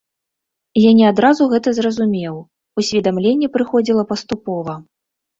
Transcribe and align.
Я 0.83 0.91
не 0.99 1.03
адразу 1.09 1.41
гэта 1.51 1.73
зразумеў, 1.79 2.35
усведамленне 2.83 3.47
прыходзіла 3.57 4.03
паступова. 4.13 4.73